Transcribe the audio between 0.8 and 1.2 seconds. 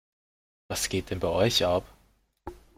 geht denn